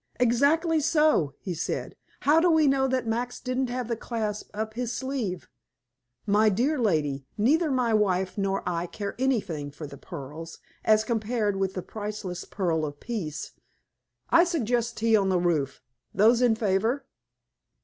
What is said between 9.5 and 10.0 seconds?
for the